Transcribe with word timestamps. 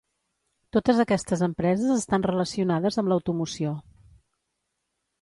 Totes 0.77 1.01
aquestes 1.03 1.43
empreses 1.49 1.93
estan 1.97 2.27
relacionades 2.31 3.01
amb 3.03 3.13
l'automoció. 3.15 3.79